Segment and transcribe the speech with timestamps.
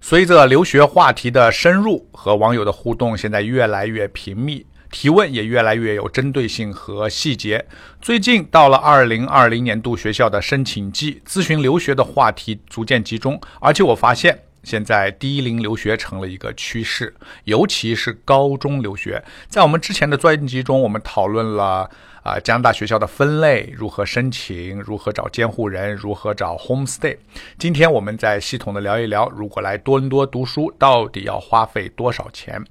[0.00, 7.66] 随着留学话题的深入和网友的互动，现在越来越频密，提问也越来越有针对性和细节。
[8.00, 19.22] 最近到了二零二零年度学校的申请季，咨询留学的话题逐渐集中，而且我发现现在低龄留学成了一个趋势，尤其是高中留学。
[19.48, 21.90] 在我们之前的专辑中，我们讨论了。
[22.24, 24.78] 啊，加拿大学校的分类如何申请？
[24.82, 25.94] 如何找监护人？
[25.94, 27.16] 如何找 homestay？
[27.56, 32.62] 今天我们再系统的聊一聊，如果来多伦多读书，到底要花费多少钱？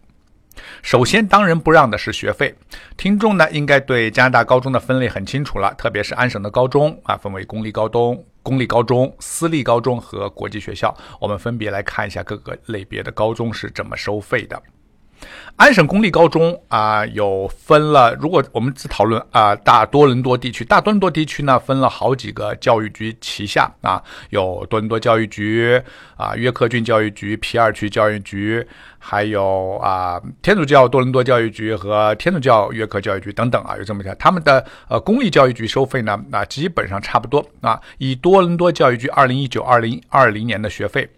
[0.81, 2.55] 首先，当仁不让的是学费。
[2.95, 10.95] 听众呢，应该对加拿大高中的分类很清楚了，特别是安省的高中啊，分为公立高中、公立高中、私立高中和国际学校。
[11.19, 14.61] 我们分别来看一下各个类别的高中是怎么收费的。
[15.55, 18.13] 安省公立高中啊，有分了。
[18.15, 25.81] 如果我们只讨论啊，大多伦多地区，大多伦多地区呢，分了好几个教育局旗下啊，有多伦多教育局
[26.15, 28.65] 啊、约克郡教育局、皮尔区教育局，
[28.99, 34.15] 还有啊天主教多伦多教育局和天主教约克教育局等等啊，有这么些。
[34.19, 37.81] 他们的呃公立教育局收费呢，啊基本上差不多啊。
[37.97, 41.09] 以多伦多教育局二零一九二零二零年的学费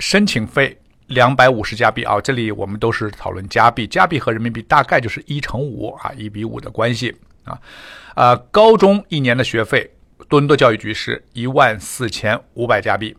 [0.00, 0.76] 申请费。
[1.08, 7.14] 两百五十加币啊，这里我们都是讨论加币，加币和人民币大概就是一乘五啊，一比五的关系
[7.44, 7.58] 啊。
[8.14, 9.90] 呃，高中一年的学费，
[10.28, 13.16] 多伦多教育局是一万四千五百加币。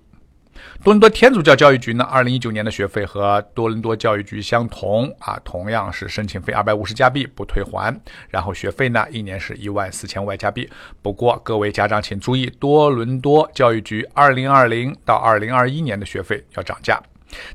[0.84, 7.98] 多伦多天主教教育局呢，二零一九年的学费和多伦多教育局相同啊，同样是申请费二百五十加币不退还，
[8.30, 10.70] 然后学费呢一年是一万四千五百加币。
[11.02, 17.02] 不过各位家长请注意，多伦多教育局二零二零到二零二一年的学费要涨价。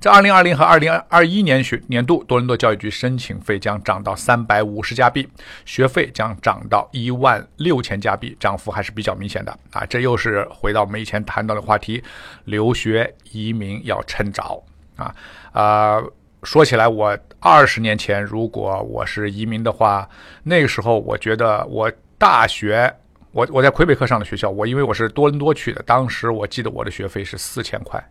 [0.01, 5.29] 在二零二零和二零二一年学年度，多伦多教育局申请费将涨到三百五十加币，
[5.65, 9.85] 学费将涨到一万六千加币，涨幅还是比较明显的啊！
[9.87, 12.03] 这又是回到我们以前谈到的话题，
[12.45, 14.63] 留学移民要趁早
[14.97, 15.15] 啊！
[15.53, 16.03] 啊，
[16.43, 20.09] 说起来，我二十年前如果我是移民的话，
[20.45, 22.95] 那个时候我觉得我大学，
[23.33, 28.03] 我我在魁北克上的学校，我因为我是多伦多去的，当时我记得我的学费是四千块。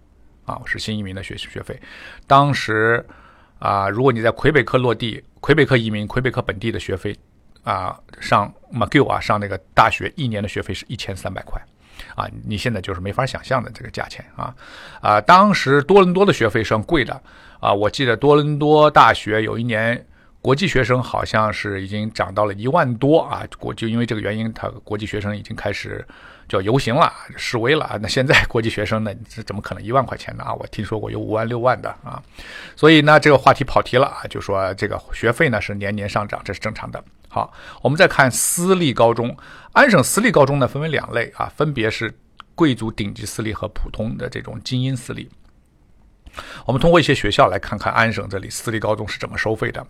[0.46, 1.80] 啊，我是新移民的学学费。
[2.28, 3.06] 当时
[3.60, 7.16] 啊，如果你在魁北克落地，魁北克移民，魁北克本地的学费
[7.64, 11.62] 啊，上 McGill 啊，上那个大学一年的学费是一千三百块
[12.16, 14.54] 啊，你现在就是没法想象的这个价钱啊
[15.02, 15.22] 啊！
[15.22, 17.22] 当时多伦多的学费算贵的
[17.60, 20.06] 啊，我记得多伦多大学有一年
[20.44, 26.06] 国际学生好像是已经涨到了一万多啊，国就因为这个原因，他国际学生已经开始。
[26.46, 27.98] 叫游行了，示威了！
[28.02, 29.16] 那现在国际学生呢？
[29.30, 30.44] 这怎么可能一万块钱呢？
[30.44, 32.22] 啊，我听说过有五万六万的啊！
[32.76, 37.02] 所以呢，这个话题跑题了啊，就说这个学费呢是年年上涨，这是正常的。
[37.30, 37.52] 好，
[37.82, 39.36] 我们再看私立高中，
[39.72, 42.14] 安省私立高中呢分为两类啊，分别是
[42.56, 45.30] 贵族顶级私立和普通的这种精英私立。
[46.66, 49.88] 我们通过一些学校来看看安省这里私立高中是怎么收费的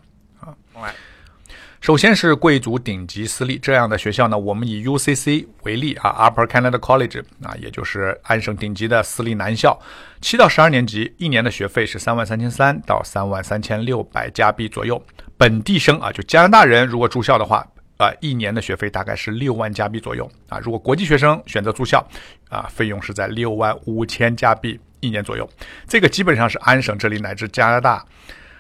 [1.82, 9.78] 首先是贵族顶级私立这样的学校呢，我们以 UCC 为例啊，Upper Canada College 啊，也就是安省顶级的私立男校，
[10.22, 15.04] 七到十二年级一年的学费是三万三千三到三万三千六百加币左右。
[15.36, 17.68] 本地生啊，就加拿大人如果住校的话，
[17.98, 20.58] 啊，一年的学费大概是六万加币左右啊。
[20.60, 22.00] 如果国际学生选择住校，
[22.48, 25.46] 啊，费用是在六万五千加币一年左右。
[25.86, 28.06] 这个基本上是安省这里乃至加拿大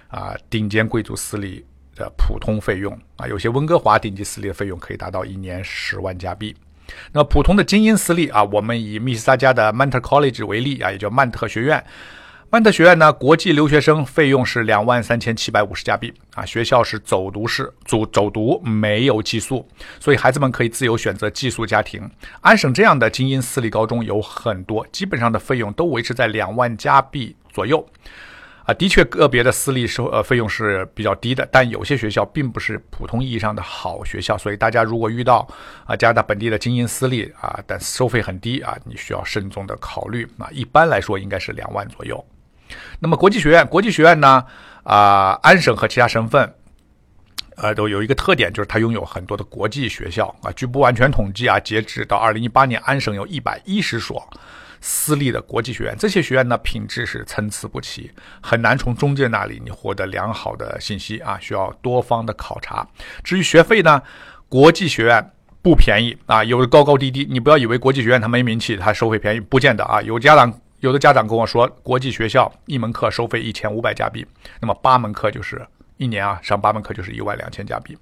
[0.09, 1.65] 啊顶尖贵族私立。
[2.03, 6.53] 的普通费用啊，有些温哥华顶级私立的费用可以达到一年十万加币。
[7.13, 11.81] 那普通的精英私立啊，我们以密西萨加的曼特 College 为例啊，也叫曼特学院。
[12.49, 16.45] 曼特学院呢，国际留学生费用是两万三千七百五十加币啊。
[16.45, 19.65] 学校是走读式，走走读没有寄宿，
[19.99, 22.07] 所以孩子们可以自由选择寄宿家庭。
[22.41, 27.83] 安省这样的精英私立高中有很多，基本上的费用都维持在两万加币左右。
[28.65, 35.45] 啊，的确，个别的私立收呃费用是比较低的，但有些学校并不是普通意义上的好学校，所以大家如果遇到
[35.85, 40.47] 啊加拿大本地的精英私立啊，但收费很低啊，你需要慎重的考虑啊。
[40.51, 42.25] 一般来说应该是两万左右。
[42.99, 44.45] 那么国际学院，国际学院呢
[44.83, 46.53] 啊，安省和其他省份
[47.57, 50.49] 呃都有一个特点，就是它拥有很多的国际学校啊。
[50.53, 54.25] 据不完全统计啊，截止到二零一八年，安省有一百一十所。
[54.85, 62.85] 私立的国际学院，这些学院呢品质是参差不齐，很难从中介那里你获得良好的信息啊，需要多方的考察。
[63.23, 64.01] 至于学费呢，
[64.49, 65.31] 国际学院
[65.61, 67.25] 不便宜啊，有的高高低低。
[67.29, 70.01] 你不要以为国际学院它没名气，它收费便宜，不见得啊。
[70.01, 74.25] 有家长有的家长跟我说，国际学校一门课收费一千五百加币，
[74.59, 75.65] 那么八门课就是
[75.95, 77.97] 一年啊，上八门课就是一万两千加币。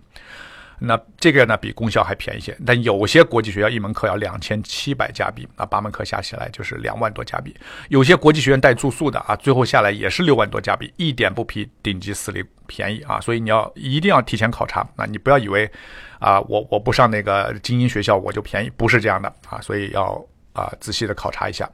[0.83, 7.55] 那这个呢比公校还便宜些，但有些国际学校一门课要两千七百加币，啊，八门课加起来就是两万多加币。
[7.89, 13.21] 有些国际学院带住宿的啊，最后下来也是六万多加币，一点不比顶级私立便宜啊。
[13.21, 15.69] 所以你要一定要提前考察啊，你不要以为
[16.17, 20.19] 啊我我不上那个精英学校我就便宜，不是这样的啊，所以要
[20.53, 21.69] 啊仔细的考察一下。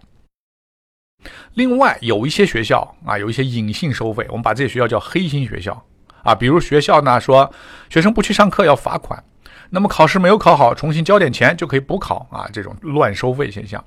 [1.53, 5.81] 另外有一些学校啊，有一些隐性收费，我们把这些学校叫黑心学校。
[6.23, 7.49] 啊，比如学校呢说
[7.89, 9.23] 学生不去上课要罚款，
[9.69, 13.83] 那么考试没有考好，重新交点钱就可以补考啊，这种乱收费现象，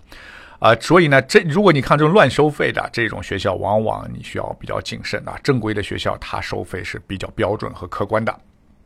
[0.59, 5.39] 啊，所以呢，这如果你看这种乱收费的这种学校，往往你需要比较谨慎啊。
[5.43, 8.33] 正规的学校它收费是比较标准和客观的，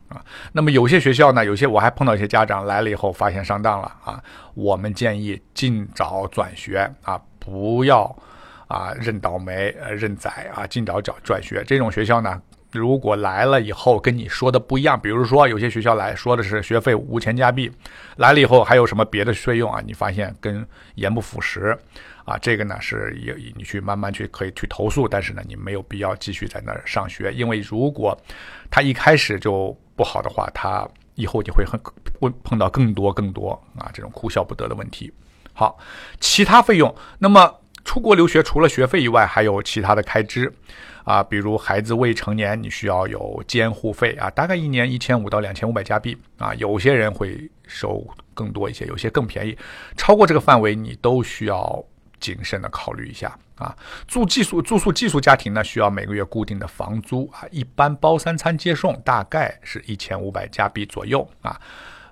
[0.09, 4.21] 啊，那么有些学校呢，有些我还碰到一些家长来了以后发现上当了啊，
[4.53, 8.03] 我们建议尽早转学啊，不要
[8.67, 11.63] 啊认倒霉呃认宰啊，尽早转转学。
[11.65, 12.41] 这种学校呢。
[12.75, 17.71] 如果来了以后跟你说的不一样，比如说有些学校来说的是学费五千加币，
[18.17, 19.81] 来了以后还有什么别的费用啊？
[19.85, 21.77] 你发现跟言不符实，
[22.25, 28.17] 啊，这个呢是也你去慢慢去可以去投诉，但是呢你没有必要继续在那儿上学，因为如果
[28.69, 31.79] 他一开始就不好的话，他以后你会很
[32.19, 35.11] 会碰到更多更多啊这种哭笑不得的问题。
[35.53, 35.79] 好，
[36.19, 37.53] 其他费用，那么
[37.85, 40.51] 出国留学除了学费以外，还有其他的开支。
[41.05, 46.51] 啊，比如孩子未成年，你需要有监护费啊，大概一年一千五到两千五百加币啊。
[46.55, 48.03] 有些人会收
[48.33, 49.55] 更多一些，有些更便宜。
[49.95, 51.85] 超过这个范围，你都需要
[52.19, 53.77] 谨慎的考虑一下啊。
[54.07, 61.61] 住寄宿住宿寄宿家庭呢，需要每个月固定的房租啊，一般包三餐接送，大概是一千五百加币左右啊。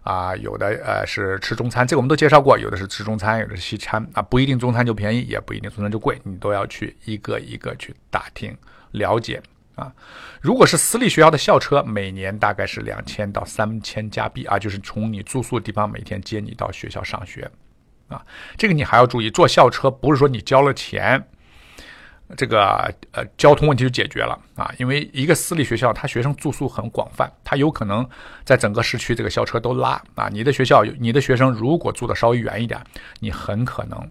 [0.04, 8.56] 啊，有的呃是吃中餐，这个我们都介绍过，有的是吃中餐，有的是西餐啊，不一定中餐就便宜，也不一定中餐就贵，你都要去一个一个去打听。
[8.92, 9.42] 了解
[9.76, 9.92] 啊，
[10.42, 17.50] 如果是私立学校的校车，每年大概是两千到三千加币啊，就是从你住宿的地方每天接你到学校上学
[18.10, 18.24] 啊。
[18.58, 21.26] 这个你还要注意，坐校车不是说你交了钱，
[22.36, 24.72] 这个呃交通问题就解决了啊。
[24.78, 28.08] 因为一个私立学校，他学生住宿很广泛，他有可能
[28.44, 30.30] 在整个市区这个校车都拉啊。
[30.32, 32.82] 你的学校，你的学生如果住的稍微远一点，
[33.20, 34.10] 你很可能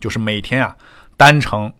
[0.00, 0.76] 就是每天啊
[1.16, 1.72] 单程。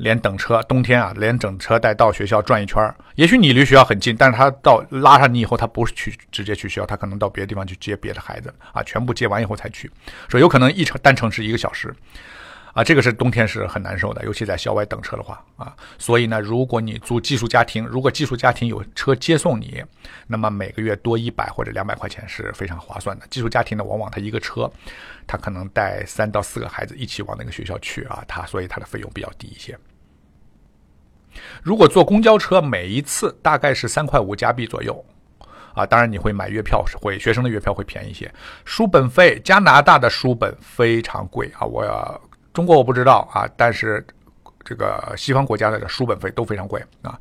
[0.00, 2.82] 连等车，冬天啊，连整车带到学校转一圈。
[3.16, 9.90] 也许你离学校很近，但是他到拉上你以后，他不是去直接去学校，他可能到别的地方去接别的孩子啊，全部接完以后才去。
[10.26, 11.94] 说有可能一程单程是一个小时。
[12.72, 15.74] 啊，这个是冬天是很难受的，尤其在校外等车的话啊。
[15.98, 19.82] 所以呢，如果你住寄宿家庭，如果寄宿家庭有车接送你，
[20.26, 23.26] 那么每个月多一百或者两百块钱是非常划算的。
[23.28, 24.70] 寄宿家庭呢，往往他一个车，
[25.26, 29.76] 他可能带三到四个孩子一起往那个学校去啊，他所以他的费用比较低一些。
[31.62, 35.04] 如果坐公交车，每一次大概是三块五加币左右。
[35.74, 38.32] 啊，当然你会买月票，是会学生的月票会便宜一些。
[38.64, 42.20] 书本费，加拿大的书本非常贵啊，我。
[42.52, 44.04] 中国我不知道啊，但是
[44.64, 47.18] 这个西方国家的书本费都非常贵啊，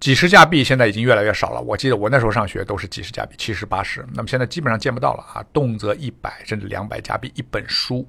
[0.00, 1.60] 几十加币现在已经越来越少了。
[1.60, 8.06] 我记得我那时候上学都是几十加币，七十八十，那么现在基本上见不到了啊，动辄一百甚至两百加币一本书。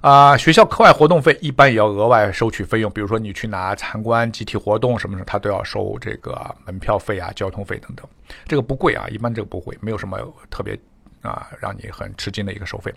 [0.00, 8.06] 啊，学校课外活动费一般也要额外收取费用，比如说你去拿参观集体活动什么的，他都要收这个门票费啊、交通费等等。
[8.46, 10.18] 这个不贵啊，一般这个不贵，没有什么
[10.50, 10.78] 特别
[11.22, 12.92] 啊让你很吃惊的一个收费。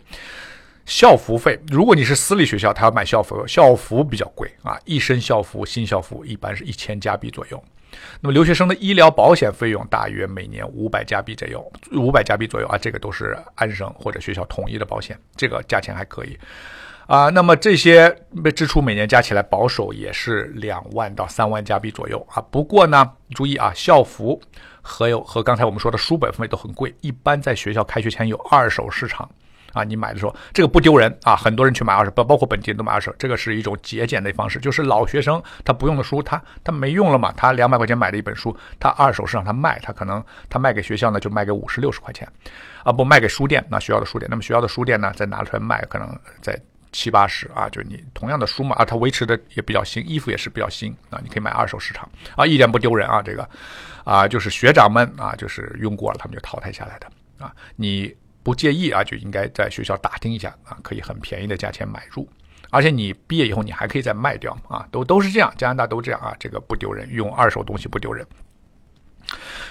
[0.87, 7.61] 校服费，如果你是私立学校，他要买校服，校服比较贵啊，一身校服，新校服一般是一千加币左右。
[8.21, 16.39] 那么留学生的医疗保险费用大约每年五百加币左右，五百加币左右啊，这个都是安省或者学校统一的保险，这个价钱还可以
[17.05, 17.27] 啊。
[17.29, 18.15] 那么这些
[18.55, 22.41] 支出每年加起来保守也是两万到三万加币左右啊。
[22.49, 24.41] 不过呢，注意啊，校服
[24.81, 29.29] 和有和刚才我们说的书本费都很贵，一般在学校开学前有二手市场。
[29.77, 34.59] 啊，你买的时候这个不丢人啊，很多人去买二手，包包括本地人都买二手，这个是一种节俭的方式。
[34.59, 42.27] 就是老学生他不用的书，他他没用了嘛，他两百块钱买的一本书，他二手市场他卖，他可能他卖给学校呢就卖给五十六十块钱，
[42.83, 46.59] 啊不卖给书店，那学校的书店，那么学校的书店呢再拿出来卖，可能在
[46.91, 53.47] 七八十啊，就是你同样的书嘛啊，它维持的也比较新，衣服也是比较新啊，你可以买二手市场啊，一点不丢人啊，这个
[54.03, 57.07] 啊就是学长们啊就是用过了他们就淘汰下来的
[57.45, 58.15] 啊，你。
[58.47, 62.25] 不介意啊，就应该在学校打听一下啊，可以很便宜的价钱买入，
[62.69, 68.25] 而且你毕业以后你还可以再卖掉啊，都都是这样，加拿大都这样啊，这个不丢人，用二手东西不丢人。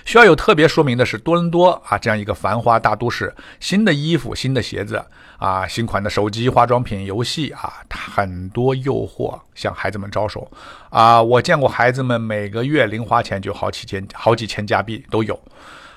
[0.04, 5.02] 需要有特别说明的是，多伦多啊这样一个繁华大都市，新的衣服、新的鞋子
[5.38, 10.47] 啊、新款的手机、化妆品、游戏啊，很多诱惑向孩子们招手
[10.90, 11.23] 啊。
[11.23, 15.40] 我见过孩子们每个月零花钱就好几千、好几千加币都有。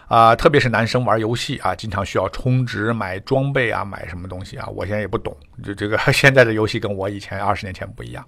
[0.10, 4.68] 啊，特别是男生玩游戏啊，经常需要充值买装备啊，买什么东西啊？
[4.68, 8.26] 我现在也不懂，这这个 现在的游戏跟我以前二十年前不一样。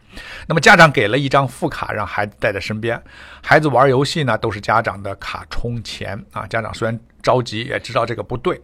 [0.47, 3.01] 那么家长给了一张副卡，让孩子带在身边，
[3.41, 6.45] 孩子玩游戏呢，都是家长的卡充钱啊。
[6.45, 8.61] 家长虽然着急，也知道这个不对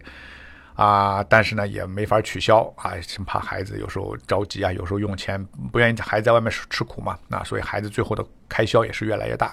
[0.78, 9.52] 啊，但是呢，也没法取消啊，生怕孩子有时候着急啊，有时候用钱不愿意孩子在外面吃苦嘛，那所以孩子最后的开销也是越来越大。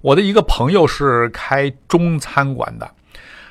[0.00, 2.90] 我的一个朋友是开中餐馆的。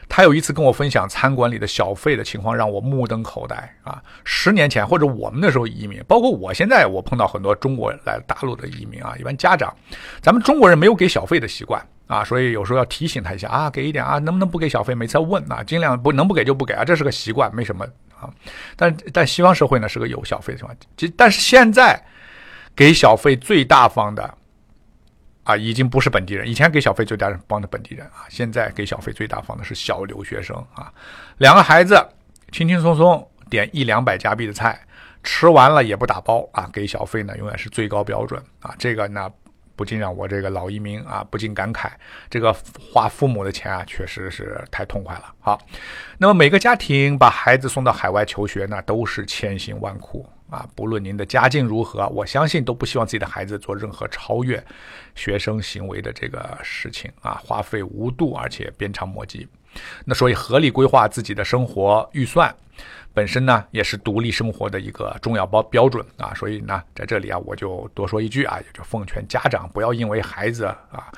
[0.10, 4.00] 他有一次跟我分享餐馆里的小费的情况，让我目瞪口呆啊！
[4.24, 9.74] 十年前或者我们那时候移民，包括我现在，我碰到很多中国来大陆的移民啊，一般家长，
[10.22, 14.94] 咱们中国人没有给小费的习惯啊，所以有时候要提醒他一下啊，给一点啊，能不能不给小费？
[14.94, 17.86] 每次要问啊，尽量不能不给就不给啊，这是个习惯，没什么
[18.20, 18.30] 啊。
[18.76, 22.00] 但但西方社会呢是个有小费的情况，其但是现在
[22.76, 24.38] 给小费最大方的。
[25.46, 26.48] 啊，已经不是本地人。
[26.48, 30.90] 以前给小费最大方的本地人啊，现在给小费最大方的是小留学生啊。
[31.40, 32.02] 两个孩子
[32.54, 34.80] 轻轻松松点一两百加币的菜，
[35.22, 38.74] 吃完了也不打包啊，给小费呢永远是最高标准啊。
[38.80, 39.30] 这个呢，
[39.76, 41.90] 不禁让我这个老移民啊不禁感慨，
[42.30, 45.34] 这个花父母的钱啊确实是太痛快了。
[45.40, 45.60] 好，
[46.18, 50.26] 那么每个家庭把孩子送到海外求学呢，都是千辛万苦。
[50.50, 54.64] 啊，不论您的家境如何，我相信都不希望自己的孩子做任何超越
[55.16, 59.48] 学生行为的这个事情啊，花费无度而且鞭长莫及。
[60.06, 62.56] 那所以合理规划自己的生活预算，
[63.14, 66.34] 本身呢也是独立生活的一个重要标标准啊。
[66.34, 71.12] 所以呢，在这里啊，我就多说一句啊，也就奉劝家长不要因为孩子啊。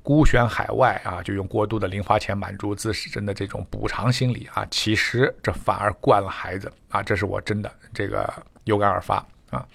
[0.00, 8.32] 孤悬海外啊，就用过度的零花钱满足自身的这种补偿心理啊，其实这反而惯了孩子啊，这是我真的这个
[8.64, 9.16] 有感而发
[9.50, 9.66] 啊。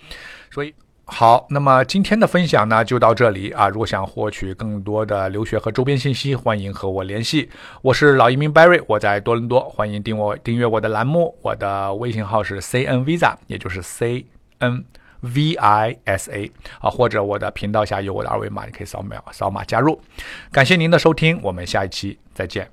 [0.49, 0.73] 所以
[1.15, 3.69] 好，那么今天的分享呢就到这里啊。
[3.69, 7.47] 如果想获取更多的留学和周边信息，欢迎和我联系。
[7.83, 14.85] 我是老移民 Barry，我在多伦多，欢迎订我订阅我的栏目，我的微信号是 CN Visa，也就是 CN。
[15.21, 20.01] V I S A 啊，或者我的频道下有我的二维码，你可以扫描扫码加入。
[20.51, 22.67] 感谢您的收听，我们下一期再见。